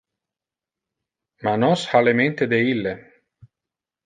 Ma 1.43 1.53
nos 1.63 1.83
ha 1.91 2.01
le 2.07 2.15
mente 2.23 2.49
de 2.55 2.59
Ille. 2.73 2.97